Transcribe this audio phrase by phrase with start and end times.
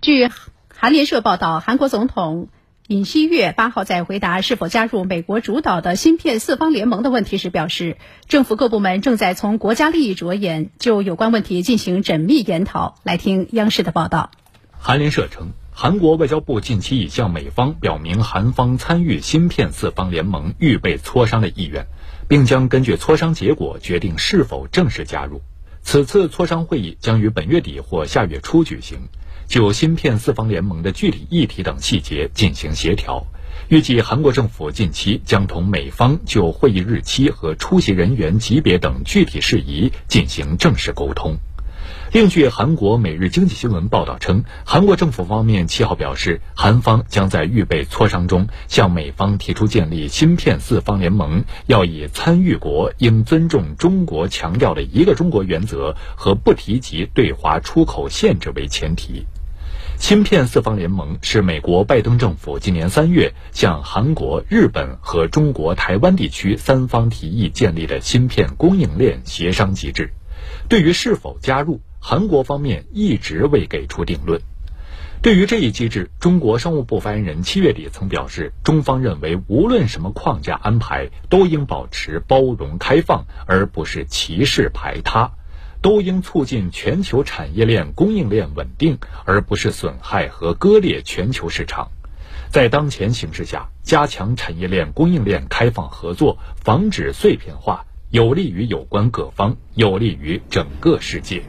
[0.00, 0.30] 据
[0.74, 2.48] 韩联社报道，韩国总统
[2.88, 12.94] 尹锡悦八号在回答是否加入美国主导的芯片四方联盟的问题时表示，政府各部门正在从国家利益着眼，就有关问题进行缜密研讨。
[13.02, 14.30] 来听央视的报道。
[14.78, 21.86] 韩联社称，韩国外交部近期已向美方表明韩方参与芯片四方联盟预备磋商的意愿，
[22.26, 25.42] 并将根据磋商结果决定是否正式加入。
[25.82, 29.00] 此次磋商会议将于本月底或下月初举行。
[29.50, 33.26] 就芯片四方联盟的具体议题等细节进行协调，
[33.66, 41.36] 预计韩国政府近期将同美方就会议日期和出席人员级别等具体事宜进行正式沟通。
[42.12, 59.26] 另据韩国《每日经济新闻》报道称，韩国政府方面七号表示，韩方将在预备磋商中向美方提出建立芯片四方联盟，要以参与国应尊重中国强调的一个中国原则和不提及对华出口限制为前提。
[60.00, 70.10] 芯片四方联盟是美国拜登政府今年三月向韩国、日本和中国台湾地区三方提议建立的芯片供应链协商机制。
[70.70, 74.40] 对于是否加入，韩国方面一直未给出定论。
[75.20, 85.32] 对于这一机制，中国商务部发言人七月底曾表示，中方认为无论什么框架安排，都应保持包容开放，而不是歧视排他。
[85.82, 91.90] 都应促进全球产业链供应链稳定，而不是损害和割裂全球市场。
[92.50, 101.42] 在当前形势下，加强产业链供应链开放合作，防止碎片化，有利于有关各方，有利于整个世界。